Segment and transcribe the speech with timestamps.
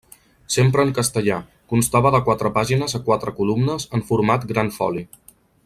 [0.53, 1.37] Sempre en castellà,
[1.73, 5.07] constava de quatre pàgines a quatre columnes, en format gran foli.